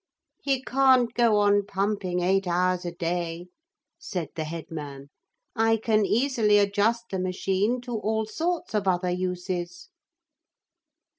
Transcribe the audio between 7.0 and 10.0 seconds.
the machine to all sorts of other uses.'